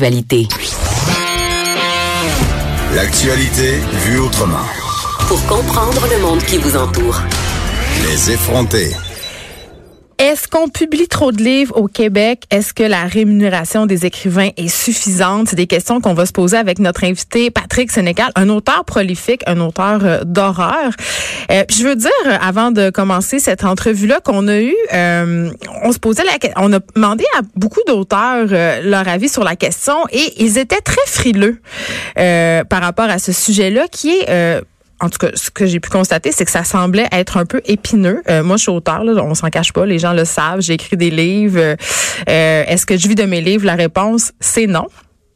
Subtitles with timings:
[0.00, 0.48] l'actualité.
[2.94, 4.64] L'actualité vue autrement.
[5.28, 7.20] Pour comprendre le monde qui vous entoure.
[8.06, 8.96] Les effronter.
[10.20, 12.42] Est-ce qu'on publie trop de livres au Québec?
[12.50, 15.48] Est-ce que la rémunération des écrivains est suffisante?
[15.48, 19.40] C'est des questions qu'on va se poser avec notre invité Patrick Sénécal, un auteur prolifique,
[19.46, 20.92] un auteur euh, d'horreur.
[21.50, 25.98] Euh, je veux dire, euh, avant de commencer cette entrevue-là qu'on a eue, on se
[25.98, 28.48] posait la on a demandé à beaucoup d'auteurs
[28.82, 31.62] leur avis sur la question et ils étaient très frileux
[32.14, 34.60] par rapport à ce sujet-là qui est
[35.00, 37.60] en tout cas, ce que j'ai pu constater, c'est que ça semblait être un peu
[37.64, 38.22] épineux.
[38.28, 40.60] Euh, moi, je suis auteur, là, on s'en cache pas, les gens le savent.
[40.60, 41.58] J'ai écrit des livres.
[41.60, 41.76] Euh,
[42.66, 43.64] Est-ce que je vis de mes livres?
[43.64, 44.86] La réponse, c'est non.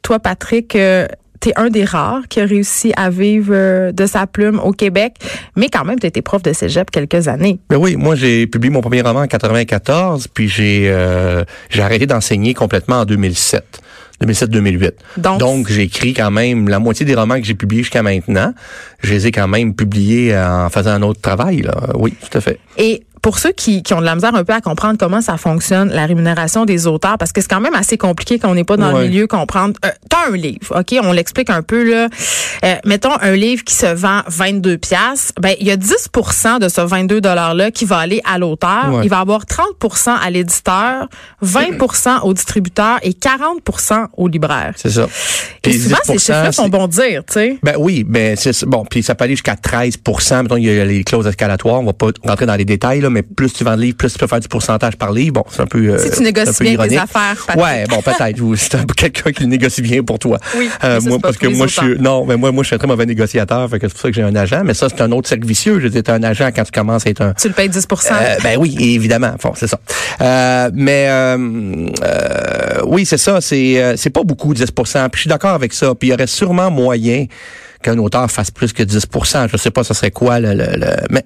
[0.03, 1.07] Toi, Patrick, euh,
[1.41, 5.15] tu un des rares qui a réussi à vivre euh, de sa plume au Québec,
[5.55, 7.59] mais quand même, tu été prof de cégep quelques années.
[7.69, 10.93] Ben oui, moi, j'ai publié mon premier roman en 94, puis j'ai
[11.69, 13.81] j'ai arrêté d'enseigner complètement en 2007.
[14.23, 15.37] 2007-2008.
[15.37, 18.53] Donc, j'ai écrit quand même la moitié des romans que j'ai publiés jusqu'à maintenant.
[19.01, 21.61] Je les ai quand même publiés en faisant un autre travail.
[21.61, 21.75] Là.
[21.95, 22.59] Oui, tout à fait.
[22.77, 25.37] Et pour ceux qui, qui, ont de la misère un peu à comprendre comment ça
[25.37, 28.63] fonctionne, la rémunération des auteurs, parce que c'est quand même assez compliqué quand on n'est
[28.63, 29.73] pas dans le milieu, comprendre.
[29.83, 30.95] Euh, T'as un livre, OK?
[31.01, 32.07] On l'explique un peu, là.
[32.63, 36.09] Euh, mettons un livre qui se vend 22 pièces ben il y a 10
[36.61, 39.01] de ce 22 $-là qui va aller à l'auteur.
[39.03, 41.07] Il va avoir 30% à l'éditeur,
[41.43, 44.73] 20% au distributeur et 40% au libraire.
[44.75, 45.07] C'est ça.
[45.63, 47.57] Et souvent, ces chiffres-là sont bons dire, tu sais.
[47.63, 48.85] Ben oui, ben c'est bon.
[48.85, 49.97] Puis ça peut aller jusqu'à 13
[50.43, 51.81] Mettons, il y a les clauses escalatoires.
[51.81, 54.13] On va pas rentrer dans les détails, là, mais plus tu vends de livres, plus
[54.13, 55.33] tu peux faire du pourcentage par livre.
[55.33, 55.79] Bon, c'est un peu.
[55.79, 57.63] Euh, si tu négocies bien tes affaires, Patrick.
[57.63, 58.55] Ouais, bon, peut-être.
[58.57, 60.37] c'est quelqu'un qui négocie bien pour toi.
[60.57, 60.69] Oui.
[60.83, 61.99] Euh, moi, parce que moi, je suis.
[61.99, 63.69] Non, mais moi, moi, je suis un très mauvais négociateur.
[63.69, 64.63] Fait que c'est pour ça que j'ai un agent.
[64.65, 65.79] Mais ça, c'est un autre cercle vicieux.
[65.79, 67.33] Je dis, un agent quand tu commences à être un.
[67.33, 69.35] Tu le payes 10% euh, Ben oui, évidemment.
[69.41, 69.79] Bon, c'est ça.
[70.21, 71.37] Euh, mais euh,
[72.03, 73.41] euh, oui, c'est ça.
[73.41, 75.93] C'est euh, c'est pas beaucoup 10% Puis je suis d'accord avec ça.
[75.95, 77.25] Puis il y aurait sûrement moyen
[77.85, 79.05] qu'un auteur fasse plus que 10
[79.51, 81.23] Je sais pas, ce serait quoi le, le, mais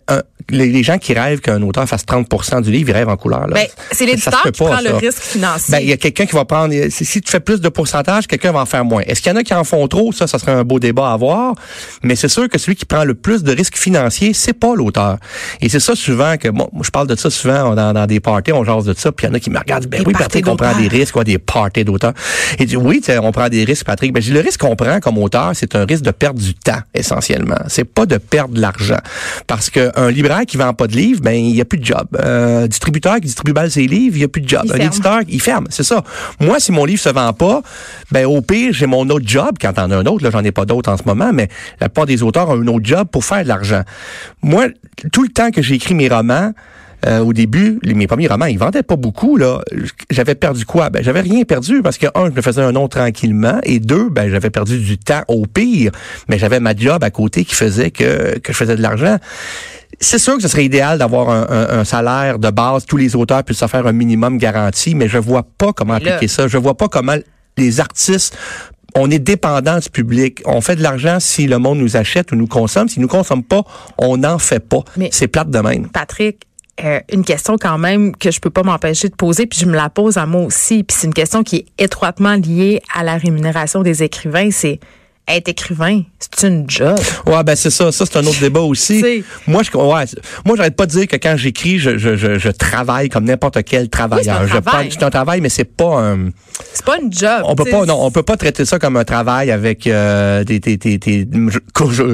[0.50, 2.28] les, gens qui rêvent qu'un auteur fasse 30
[2.62, 3.48] du livre, ils rêvent en couleur.
[3.48, 5.72] Ben, c'est l'éditeur qui prend le risque financier.
[5.72, 6.74] Ben, il y a quelqu'un qui va prendre.
[6.90, 9.04] Si tu fais plus de pourcentage, quelqu'un va en faire moins.
[9.06, 10.12] Est-ce qu'il y en a qui en font trop?
[10.12, 11.56] Ça, ça serait un beau débat à avoir.
[12.04, 15.18] Mais c'est sûr que celui qui prend le plus de risques financiers, c'est pas l'auteur.
[15.62, 18.52] Et c'est ça souvent que bon, je parle de ça souvent dans, dans des parties,
[18.52, 19.88] on jase de ça, puis il y en a qui me regardent.
[19.88, 22.14] Ben oui, Patrick, on prend des risques, quoi, des parties d'auteurs.
[22.58, 24.12] Et dit oui, on prend des risques, Patrick.
[24.14, 27.58] Ben, le risque qu'on prend comme auteur, c'est un risque de perdre du temps essentiellement.
[27.68, 29.00] C'est pas de perdre de l'argent,
[29.48, 32.08] parce qu'un libraire qui vend pas de livres, ben il y a plus de job.
[32.22, 34.64] Un distributeur qui distribue mal ses livres, il y a plus de job.
[34.74, 36.04] un éditeur, il ferme, c'est ça.
[36.40, 37.62] Moi, si mon livre se vend pas,
[38.12, 39.58] ben au pire, j'ai mon autre job.
[39.60, 41.50] Quand en as un autre, là, j'en ai pas d'autres en ce moment, mais
[41.80, 43.84] la plupart des auteurs ont un autre job pour faire de l'argent.
[44.42, 44.68] Moi,
[45.12, 46.54] tout le temps que j'ai écrit mes romans,
[47.06, 49.38] euh, au début, mes premiers romans, ils vendaient pas beaucoup.
[49.38, 49.62] là.
[50.10, 50.90] J'avais perdu quoi?
[50.90, 54.10] Ben, j'avais rien perdu parce que, un, je me faisais un nom tranquillement et deux,
[54.10, 55.92] ben, j'avais perdu du temps au pire,
[56.28, 59.18] mais j'avais ma job à côté qui faisait que, que je faisais de l'argent.
[60.02, 63.44] C'est sûr que ce serait idéal d'avoir un, un, salaire de base, tous les auteurs
[63.44, 66.48] puissent se faire un minimum garanti, mais je vois pas comment appliquer ça.
[66.48, 67.16] Je vois pas comment
[67.58, 68.38] les artistes
[68.96, 70.42] on est dépendant du public.
[70.46, 72.90] On fait de l'argent si le monde nous achète ou nous consomme.
[72.90, 73.64] Si nous consomme pas,
[73.98, 74.84] on n'en fait pas.
[75.12, 75.90] C'est plate de même.
[75.90, 76.44] Patrick,
[76.84, 79.76] euh, une question quand même que je peux pas m'empêcher de poser, puis je me
[79.76, 80.84] la pose à moi aussi.
[80.84, 84.50] Puis c'est une question qui est étroitement liée à la rémunération des écrivains.
[84.52, 84.80] C'est
[85.30, 87.00] être écrivain, c'est une job.
[87.26, 87.92] Ouais, ben c'est ça.
[87.92, 89.24] Ça, c'est un autre débat aussi.
[89.48, 90.06] moi, je, ouais,
[90.46, 93.64] moi, j'arrête pas de dire que quand j'écris, je, je, je, je, travaille comme n'importe
[93.64, 94.42] quel travailleur.
[94.48, 94.92] c'est un travail.
[94.92, 96.30] Je, un travail, mais c'est pas un.
[96.74, 97.42] C'est pas une job.
[97.46, 100.60] On peut pas, non, on peut pas traiter ça comme un travail avec euh, des,
[100.60, 101.26] des, des, des,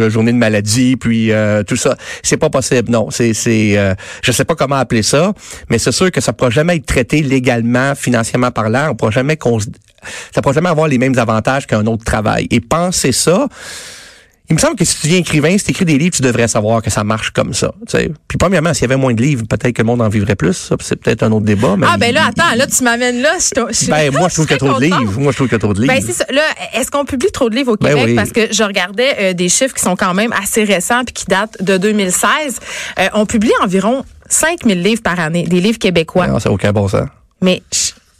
[0.09, 1.95] journées de maladie, puis euh, tout ça.
[2.23, 2.91] C'est pas possible.
[2.91, 5.33] Non, c'est, c'est, euh, je sais pas comment appeler ça,
[5.69, 8.89] mais c'est sûr que ça pourra jamais être traité légalement, financièrement parlant.
[8.91, 9.37] On pourra jamais
[10.33, 12.47] ça pourra jamais avoir les mêmes avantages qu'un autre travail.
[12.51, 13.47] Et penser ça,
[14.49, 16.47] il me semble que si tu viens écrivain, si tu écris des livres, tu devrais
[16.47, 17.73] savoir que ça marche comme ça.
[18.27, 20.71] Puis premièrement, s'il y avait moins de livres, peut-être que le monde en vivrait plus.
[20.81, 21.75] c'est peut-être un autre débat.
[21.87, 23.33] ah ben là, attends, là tu m'amènes là.
[23.39, 25.19] Je, ben moi, je trouve qu'il y a trop de livres.
[25.19, 25.93] Moi, je trouve qu'il y a trop de livres.
[25.93, 26.25] Ben c'est ça.
[26.31, 26.43] Là,
[26.73, 28.15] est-ce qu'on publie trop de livres au ben Québec?
[28.15, 31.25] Parce que je regardais euh, des chiffres qui sont quand même assez récents puis qui
[31.25, 32.59] datent de 2016.
[32.99, 36.27] Euh, on publie environ 5000 livres par année, des livres québécois.
[36.27, 37.07] Non, c'est aucun bon sens.
[37.41, 37.63] Mais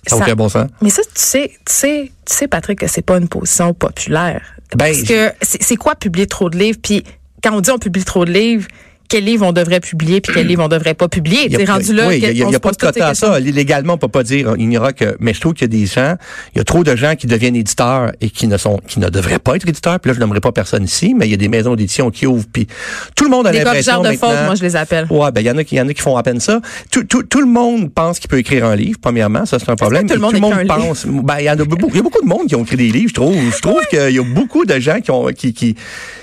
[0.08, 0.68] ça aucun bon sens.
[0.82, 4.42] Mais ça, tu sais, tu sais, tu sais, Patrick, que c'est pas une position populaire.
[4.76, 6.80] Ben, Parce que c'est quoi publier trop de livres?
[6.82, 7.04] Puis
[7.44, 8.68] quand on dit on publie trop de livres,
[9.08, 11.50] quel livre on devrait publier puis quel livre on devrait pas publier.
[11.56, 13.40] A- rendu là, oui, il y a- y a, pas de quota à ça.
[13.40, 15.80] Légalement, on peut pas dire, il n'y aura que, mais je trouve qu'il y a
[15.80, 16.16] des gens,
[16.54, 19.10] il y a trop de gens qui deviennent éditeurs et qui ne sont, qui ne
[19.10, 20.00] devraient pas être éditeurs.
[20.00, 22.28] Puis là, je n'aimerais pas personne ici, mais il y a des maisons d'édition qui
[22.28, 22.46] ouvrent.
[22.52, 22.68] Puis
[23.16, 25.08] tout le monde a Des l'impression de maintenant- moi je les appelle.
[25.10, 26.40] Ouais, ben il y en a qui, il y en a qui font à peine
[26.40, 26.60] ça.
[26.92, 28.98] Tout, tout, tout le monde pense qu'il peut écrire un livre.
[29.02, 30.08] Premièrement, ça c'est un problème.
[30.08, 30.34] tout le monde
[30.68, 31.06] pense.
[31.06, 31.90] Ben il y en a beaucoup.
[31.90, 33.10] Il y a beaucoup de monde qui ont écrit des livres.
[33.10, 33.36] Je trouve.
[33.56, 35.76] Je trouve qu'il y a beaucoup de gens qui ont, qui, qui,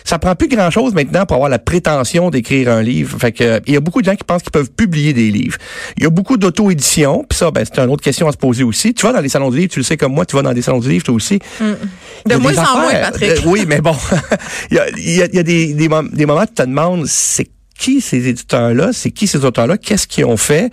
[0.05, 3.19] ça prend plus grand chose maintenant pour avoir la prétention d'écrire un livre.
[3.19, 5.57] Fait que il y a beaucoup de gens qui pensent qu'ils peuvent publier des livres.
[5.97, 7.25] Il y a beaucoup d'auto-édition.
[7.29, 8.95] Puis ça, ben c'est une autre question à se poser aussi.
[8.95, 10.53] Tu vas dans les salons de livres, tu le sais comme moi, tu vas dans
[10.53, 11.39] des salons de livres toi aussi.
[11.61, 12.93] De moins en moins.
[12.95, 13.31] Patrick.
[13.31, 13.95] Euh, oui, mais bon,
[14.71, 16.47] il y a, il y a- il y a des, des, mom- des moments où
[16.47, 17.49] tu te demandes, c'est
[17.83, 20.71] qui ces éditeurs-là, c'est qui ces auteurs-là, qu'est-ce qu'ils ont fait.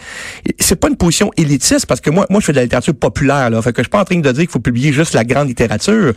[0.60, 3.50] C'est pas une position élitiste parce que moi, moi, je fais de la littérature populaire,
[3.50, 3.60] là.
[3.64, 5.48] Fait que je suis pas en train de dire qu'il faut publier juste la grande
[5.48, 6.14] littérature.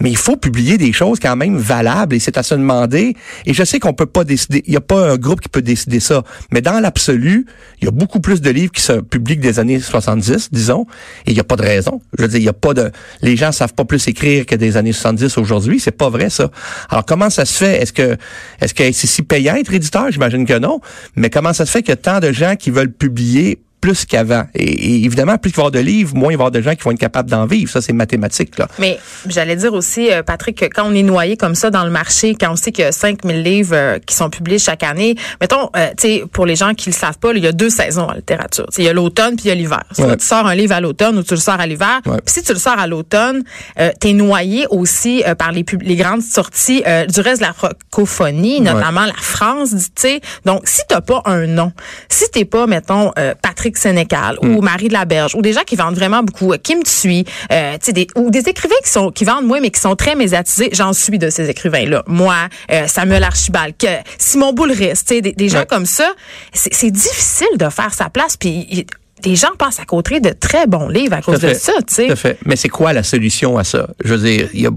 [0.00, 3.16] Mais il faut publier des choses quand même valables et c'est à se demander.
[3.46, 5.62] Et je sais qu'on peut pas décider, il y a pas un groupe qui peut
[5.62, 6.22] décider ça.
[6.52, 7.46] Mais dans l'absolu,
[7.80, 10.86] il y a beaucoup plus de livres qui se publient des années 70, disons.
[11.26, 12.02] Et il y a pas de raison.
[12.18, 12.90] Je veux dire, il y a pas de,
[13.22, 15.80] les gens savent pas plus écrire que des années 70 aujourd'hui.
[15.80, 16.50] C'est pas vrai, ça.
[16.90, 17.82] Alors, comment ça se fait?
[17.82, 18.16] Est-ce que,
[18.60, 20.10] est-ce que c'est si payant être éditeur?
[20.16, 20.80] J'imagine que non.
[21.14, 24.04] Mais comment ça se fait qu'il y a tant de gens qui veulent publier plus
[24.04, 24.44] qu'avant.
[24.54, 26.50] Et, et évidemment, plus il va y avoir de livres, moins il va y avoir
[26.50, 27.70] de gens qui vont être capables d'en vivre.
[27.70, 28.66] Ça, c'est mathématique, là.
[28.80, 28.98] Mais
[29.28, 32.34] j'allais dire aussi, euh, Patrick, que quand on est noyé comme ça dans le marché,
[32.34, 35.70] quand on sait qu'il y a 5000 livres euh, qui sont publiés chaque année, mettons,
[35.76, 38.08] euh, tu sais, pour les gens qui le savent pas, il y a deux saisons
[38.08, 38.66] en littérature.
[38.70, 39.84] Tu sais, Il y a l'automne puis il y a l'hiver.
[39.92, 40.16] Soit Ouais.
[40.16, 42.00] tu sors un livre à l'automne ou tu le sors à l'hiver.
[42.06, 42.16] Ouais.
[42.24, 43.44] Puis si tu le sors à l'automne,
[43.78, 47.40] euh, tu es noyé aussi euh, par les, pub- les grandes sorties euh, du reste
[47.42, 50.20] de la francophonie, notamment la France, tu sais.
[50.44, 51.72] Donc, si t'as pas un nom,
[52.08, 53.34] si t'es pas, mettons, euh,
[53.76, 54.56] Patrick Sénécal Mm.
[54.56, 57.24] ou Marie de la Berge ou des gens qui vendent vraiment beaucoup, euh, Kim Thuy,
[57.52, 60.70] euh, des, ou des écrivains qui sont qui vendent moins mais qui sont très médiatisés,
[60.72, 62.02] j'en suis de ces écrivains-là.
[62.06, 62.34] Moi,
[62.72, 63.86] euh, Samuel Archibald, que
[64.18, 65.66] Simon Boulris, tu sais, des, des gens Ouais.
[65.66, 66.10] comme ça,
[66.52, 68.36] c'est difficile de faire sa place.
[68.36, 68.86] Puis
[69.22, 72.06] des gens passent à côté de très bons livres à cause de ça, tu sais.
[72.06, 72.38] Tout à fait.
[72.44, 73.88] Mais c'est quoi la solution à ça?
[74.04, 74.70] Je veux dire, il y a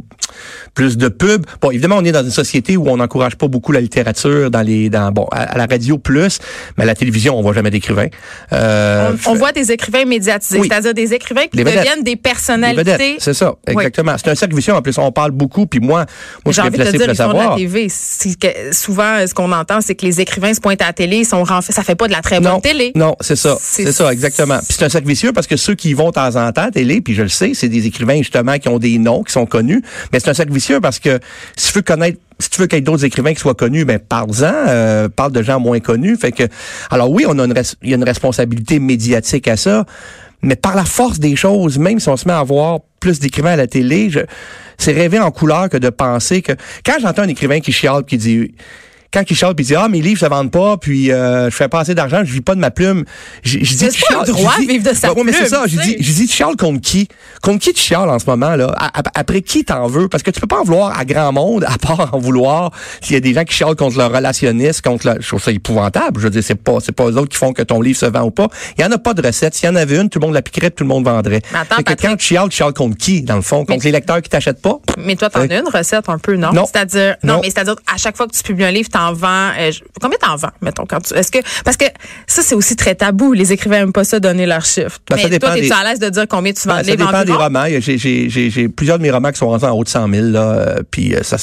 [0.73, 1.45] plus de pubs.
[1.61, 4.61] Bon, évidemment, on est dans une société où on n'encourage pas beaucoup la littérature dans
[4.61, 6.39] les, dans, bon, à, à la radio plus,
[6.77, 8.07] mais à la télévision, on voit jamais d'écrivains.
[8.53, 10.67] Euh, On, on voit des écrivains médiatisés, Oui.
[10.69, 13.17] c'est-à-dire des écrivains qui deviennent des personnalités.
[13.19, 13.73] c'est ça, Oui.
[13.73, 14.15] exactement.
[14.17, 14.73] C'est un cercle vicieux.
[14.73, 16.05] En plus, on parle beaucoup, puis moi,
[16.45, 17.55] moi, je J'ai suis placé pour le font de la savoir.
[17.57, 17.87] TV.
[18.39, 21.25] Que souvent, ce qu'on entend, c'est que les écrivains se pointent à la télé, ils
[21.25, 22.91] sont renf- ça fait pas de la très bonne Non, télé.
[22.95, 24.57] non, c'est ça, c'est ça, exactement.
[24.59, 26.63] Puis c'est un cercle vicieux parce que ceux qui y vont de temps en temps
[26.63, 29.31] à télé, puis je le sais, c'est des écrivains justement qui ont des noms, qui
[29.33, 29.81] sont connus.
[30.13, 31.19] Mais c'est un cercle vicieux parce que
[31.55, 33.83] si tu veux connaître si tu veux qu'il y ait d'autres écrivains qui soient connus,
[33.83, 36.15] ben parle-en, euh, parle de gens moins connus.
[36.15, 36.43] Fait que,
[36.89, 39.85] alors oui, on a une, il y a une responsabilité médiatique à ça,
[40.41, 43.51] mais par la force des choses, même si on se met à voir plus d'écrivains
[43.51, 44.09] à la télé,
[44.77, 46.53] c'est rêver en couleur que de penser que
[46.85, 48.55] quand j'entends un écrivain qui chiale qui dit
[49.11, 51.55] quand il chiale puis il dit ah mes livres se vendent pas puis euh, je
[51.55, 53.05] fais pas assez d'argent je vis pas de ma plume.
[53.43, 55.63] Je, dis pas un droit dis- de vivre de sa Ouais, ouais, mais c'est ça
[55.67, 57.07] je tu dis je dis tu chiales contre qui?
[57.41, 58.73] Contre qui tu chiales en ce moment là?
[59.15, 60.07] Après qui t'en veux?
[60.07, 62.71] Parce que tu peux pas en vouloir à grand monde à part en vouloir
[63.01, 65.51] s'il y a des gens qui chialent contre leur relationniste contre leur, je trouve ça
[65.51, 66.19] épouvantable.
[66.19, 68.05] Je veux dire c'est pas c'est pas eux autres qui font que ton livre se
[68.05, 68.47] vend ou pas.
[68.77, 69.55] Il y en a pas de recette.
[69.55, 71.41] S'il y en avait une tout le monde l'appliquerait tout le monde vendrait.
[71.51, 73.59] Mais attends, que quand tu chiales tu chiales contre qui dans le fond?
[73.65, 74.77] Contre Mais- les lecteurs qui t'achètent pas?
[74.97, 76.51] Mais toi, t'en as une recette un peu, non?
[76.53, 76.65] Non.
[76.65, 77.39] C'est-à-dire, non, Non.
[77.41, 80.35] mais c'est-à-dire, à chaque fois que tu publies un livre, t'en vends, euh, combien t'en
[80.35, 81.85] vends, mettons, quand tu, est-ce que, parce que
[82.27, 83.33] ça, c'est aussi très tabou.
[83.33, 84.99] Les écrivains aiment pas ça donner leurs chiffres.
[85.09, 86.83] Ben, ça mais dépend toi, t'es-tu des- à l'aise de dire combien tu vends Ben,
[86.83, 87.65] ça dépend des romans.
[87.79, 90.07] J'ai- J'ai j'ai- j'ai plusieurs de mes romans qui sont rendus en haut de 100
[90.09, 90.27] 000.
[90.27, 91.37] Là, euh, puis euh, ça,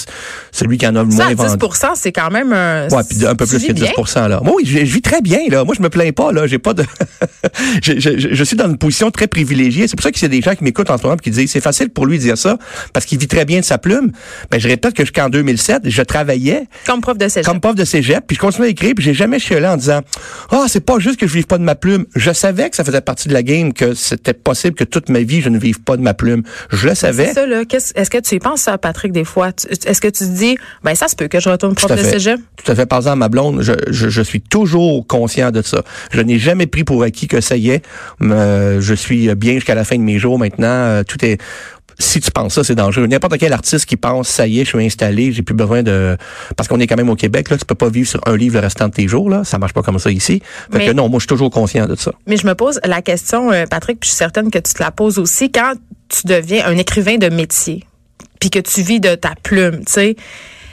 [0.52, 1.66] celui qui en a le Ça, moins à 10 vendu.
[1.96, 2.88] c'est quand même un.
[2.88, 3.92] Ouais, puis un peu plus que 10 bien?
[4.28, 4.40] là.
[4.42, 5.64] Moi, oui, je, je vis très bien là.
[5.64, 6.46] Moi, je me plains pas là.
[6.46, 6.84] J'ai pas de.
[7.82, 9.88] je, je, je- je suis dans une position très privilégiée.
[9.88, 11.30] C'est pour ça qu'il y a des gens qui m'écoutent en ce moment et qui
[11.30, 12.58] disent c'est facile pour lui de dire ça
[12.92, 14.12] parce qu'il vit très bien de sa plume.
[14.50, 17.45] Ben, je répète que jusqu'en 2007, je travaillais Comme prof de cégep.
[17.46, 20.00] Comme prof de cégep, puis je continuais à écrire, puis j'ai jamais chialé en disant
[20.50, 22.04] ah c'est pas juste que je vive pas de ma plume.
[22.16, 25.20] Je savais que ça faisait partie de la game, que c'était possible que toute ma
[25.20, 26.42] vie je ne vive pas de ma plume.
[26.70, 27.32] Je le savais.
[27.32, 27.64] Ça, là.
[27.64, 29.50] Qu'est-ce- Est-ce que tu y penses, ça, Patrick, des fois?
[29.86, 32.40] Est-ce que tu te dis, ben, ça se peut que je retourne prof de cégep?
[32.62, 32.86] Tout à fait.
[32.86, 35.82] Par exemple, ma blonde, je, je, je suis toujours conscient de ça.
[36.12, 37.84] Je n'ai jamais pris pour acquis que ça y est.
[38.22, 40.66] euh, je suis bien jusqu'à la fin de mes jours maintenant.
[40.66, 41.38] euh, tout est
[41.98, 43.06] si tu penses ça, c'est dangereux.
[43.06, 46.16] N'importe quel artiste qui pense, ça y est, je suis installé, j'ai plus besoin de...
[46.56, 48.54] Parce qu'on est quand même au Québec, là, tu peux pas vivre sur un livre
[48.54, 49.44] le restant de tes jours, là.
[49.44, 50.42] Ça marche pas comme ça ici.
[50.72, 52.12] Fait Mais- que non, moi, je suis toujours conscient de ça.
[52.26, 54.82] Mais je me pose la question, euh, Patrick, puis je suis certaine que tu te
[54.82, 55.72] la poses aussi, quand
[56.08, 57.84] tu deviens un écrivain de métier,
[58.40, 60.16] puis que tu vis de ta plume, tu sais,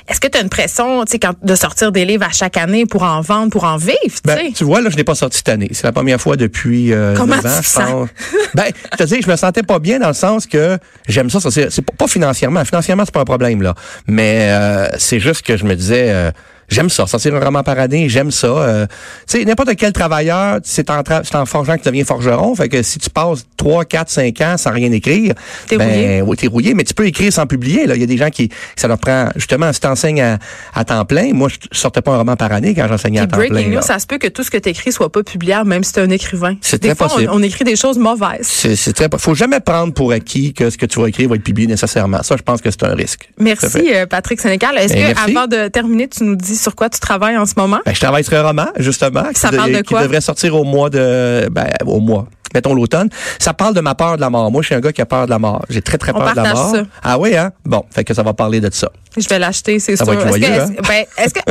[0.08, 2.86] est-ce que tu as une pression, tu sais, de sortir des livres à chaque année
[2.86, 5.38] pour en vendre, pour en vivre, tu Ben, tu vois, là, je n'ai pas sorti
[5.38, 5.70] cette année.
[5.72, 7.90] C'est la première fois depuis euh, Comment 9 ans, tu je sens?
[7.92, 8.10] pense.
[8.56, 11.40] Ben, je te dis, je me sentais pas bien dans le sens que j'aime ça.
[11.40, 12.64] ça c'est c'est pas, pas financièrement.
[12.66, 13.74] Financièrement, c'est pas un problème, là.
[14.08, 16.08] Mais euh, c'est juste que je me disais...
[16.10, 16.32] euh,
[16.74, 17.08] J'aime ça.
[17.08, 18.48] Sortir un roman par année, j'aime ça.
[18.48, 18.86] Euh,
[19.30, 22.56] tu sais, n'importe quel travailleur, c'est en, tra- c'est en forgeant que tu deviens forgeron.
[22.56, 25.34] Fait que si tu passes 3, 4, 5 ans sans rien écrire,
[25.68, 26.22] T'es ben, rouillé.
[26.22, 27.86] oui, t'es rouillé, mais tu peux écrire sans publier.
[27.88, 27.96] Là.
[27.96, 30.40] Il y a des gens qui, ça leur prend, justement, si t'enseignes à,
[30.74, 33.38] à temps plein, moi, je sortais pas un roman par année quand j'enseignais à temps
[33.38, 33.76] breaking plein.
[33.78, 35.94] news, ça se peut que tout ce que tu écris soit pas publiable, même si
[35.94, 36.56] tu es un écrivain.
[36.62, 37.32] C'est Des très fois, on- possible.
[37.34, 38.48] On, écrit des choses mauvaises.
[38.48, 41.44] C'est, très, faut jamais prendre pour acquis que ce que tu vas écrire va être
[41.44, 42.24] publié nécessairement.
[42.24, 43.30] Ça, je pense que c'est un risque.
[43.40, 44.78] Merci, euh, Patrick Sénécal.
[44.78, 45.32] Est-ce Ben, que, merci.
[45.38, 47.80] avant de terminer, tu nous dis sur quoi tu travailles en ce moment?
[47.86, 49.24] Ben, je travaille sur un roman, justement.
[49.36, 50.04] Ça qui, parle de qui quoi?
[50.04, 52.28] devrait sortir au mois de, ben, au mois.
[52.54, 53.10] Mettons l'automne.
[53.40, 54.52] Ça parle de ma peur de la mort.
[54.52, 55.64] Moi, je suis un gars qui a peur de la mort.
[55.70, 56.72] J'ai très, très peur de la mort.
[56.76, 56.84] ça.
[57.04, 57.52] Ah oui, hein?
[57.66, 57.84] Bon.
[57.92, 58.90] Fait que ça va parler de ça.
[59.16, 60.12] Je vais l'acheter, c'est sûr.
[60.12, 60.74] être Est-ce que- hein?
[60.88, 61.06] ben,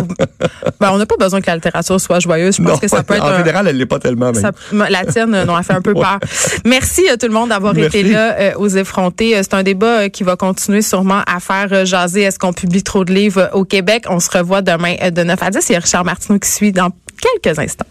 [0.16, 2.56] que, ben, on n'a pas besoin que la littérature soit joyeuse.
[2.56, 4.32] Je pense Non, que ça peut être en un- général, elle l'est pas tellement.
[4.35, 6.18] Ça- la tienne, euh, non, elle fait un peu peur.
[6.64, 9.37] Merci à tout le monde d'avoir été là euh, aux effrontés.
[9.37, 12.23] Euh, C'est un débat euh, qui va continuer sûrement à faire euh, jaser.
[12.23, 14.06] Est-ce qu'on publie trop de livres euh, au Québec?
[14.09, 15.68] On se revoit demain euh, de 9 à 10.
[15.68, 16.90] Il y a Richard Martineau qui suit dans
[17.42, 17.87] quelques instants.